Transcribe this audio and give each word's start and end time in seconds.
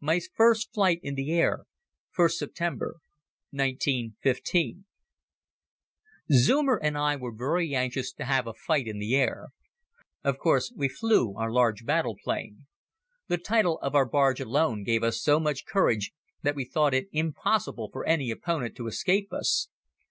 My 0.00 0.20
First 0.34 0.74
Fight 0.74 1.00
in 1.02 1.14
the 1.14 1.32
Air. 1.32 1.64
(1st 2.14 2.42
Sept., 2.42 2.80
1915) 3.52 4.84
ZEUMER 6.30 6.76
and 6.82 6.98
I 6.98 7.16
were 7.16 7.32
very 7.34 7.74
anxious 7.74 8.12
to 8.12 8.26
have 8.26 8.46
a 8.46 8.52
fight 8.52 8.86
in 8.86 8.98
the 8.98 9.16
air. 9.16 9.48
Of 10.22 10.36
course 10.38 10.74
we 10.76 10.90
flew 10.90 11.34
our 11.36 11.50
large 11.50 11.86
battle 11.86 12.18
plane. 12.22 12.66
The 13.28 13.38
title 13.38 13.78
of 13.80 13.94
our 13.94 14.04
barge 14.06 14.40
alone 14.42 14.84
gave 14.84 15.02
us 15.02 15.22
so 15.22 15.40
much 15.40 15.64
courage 15.64 16.12
that 16.42 16.54
we 16.54 16.66
thought 16.66 16.92
it 16.92 17.08
impossible 17.10 17.88
for 17.90 18.04
any 18.04 18.30
opponent 18.30 18.76
to 18.76 18.88
escape 18.88 19.32
us. 19.32 19.68